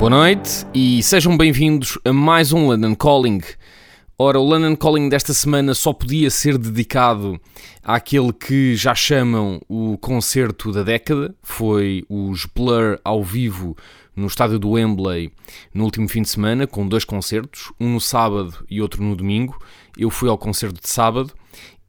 [0.00, 3.42] Boa noite e sejam bem-vindos a mais um London Calling.
[4.18, 7.38] Ora, o London Calling desta semana só podia ser dedicado
[7.82, 11.34] àquele que já chamam o concerto da década.
[11.42, 13.76] Foi os Blur ao vivo
[14.16, 15.30] no estádio do Wembley
[15.74, 19.62] no último fim de semana, com dois concertos, um no sábado e outro no domingo.
[19.98, 21.34] Eu fui ao concerto de sábado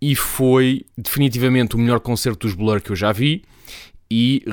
[0.00, 3.42] e foi definitivamente o melhor concerto dos Blur que eu já vi
[4.08, 4.42] e